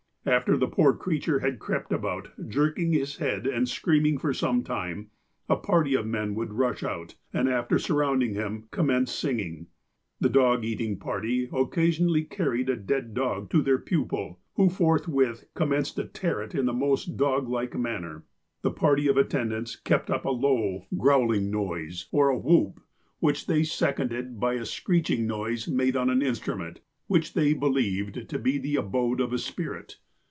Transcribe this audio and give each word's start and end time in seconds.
After 0.23 0.55
the 0.55 0.67
poor 0.67 0.93
creature 0.93 1.39
had 1.39 1.57
crept 1.57 1.91
about, 1.91 2.27
jerking 2.47 2.93
his 2.93 3.17
head 3.17 3.47
and 3.47 3.67
screaming 3.67 4.19
for 4.19 4.35
some 4.35 4.63
time, 4.63 5.09
a 5.49 5.55
party 5.55 5.95
of 5.95 6.05
men 6.05 6.35
would 6.35 6.53
rush 6.53 6.83
out, 6.83 7.15
and, 7.33 7.49
after 7.49 7.79
surrounding 7.79 8.35
him, 8.35 8.67
commence 8.69 9.11
singing. 9.11 9.65
The 10.19 10.29
dog 10.29 10.63
eating 10.63 10.99
party 10.99 11.49
occasionally 11.51 12.23
carried 12.23 12.69
a 12.69 12.75
dead 12.75 13.15
dog 13.15 13.49
to 13.49 13.63
their 13.63 13.79
pupil, 13.79 14.39
who 14.57 14.69
forthwith 14.69 15.45
commenced 15.55 15.95
to 15.95 16.05
tear 16.05 16.39
it 16.43 16.53
in 16.53 16.67
the 16.67 16.71
most 16.71 17.17
dog 17.17 17.49
like 17.49 17.73
manner. 17.75 18.23
The 18.61 18.69
party 18.69 19.07
of 19.07 19.17
attendants 19.17 19.75
kept 19.75 20.11
up 20.11 20.23
a 20.23 20.29
low, 20.29 20.85
growling 20.95 21.49
90 21.49 21.49
THE 21.49 21.57
APOSTLE 21.57 21.63
OF 21.63 21.67
ALASKA 21.67 21.83
noise, 21.87 22.07
or 22.11 22.29
a 22.29 22.37
'whoop,' 22.37 22.81
which 23.21 23.47
they 23.47 23.63
seconded 23.63 24.39
by 24.39 24.53
a 24.53 24.65
screeching 24.65 25.25
noise 25.25 25.67
made 25.67 25.97
on 25.97 26.11
an 26.11 26.21
instrument, 26.21 26.81
which 27.07 27.33
they 27.33 27.53
believed 27.55 28.29
to 28.29 28.37
be 28.37 28.59
the 28.59 28.75
abode 28.75 29.19
of 29.19 29.33
a 29.33 29.39
spirit. 29.39 29.97